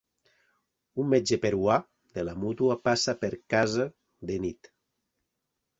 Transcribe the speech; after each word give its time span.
Un 1.03 1.07
metge 1.11 1.39
peruà 1.43 1.75
de 2.19 2.25
la 2.31 2.33
mútua 2.45 2.81
passa 2.91 3.17
per 3.27 3.33
casa 3.57 3.89
de 4.33 4.41
nit. 4.49 4.77